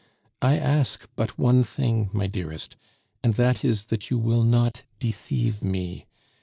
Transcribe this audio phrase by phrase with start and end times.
[0.41, 2.75] "I ask but one thing, my dearest,
[3.23, 6.07] and that is that you will not deceive me.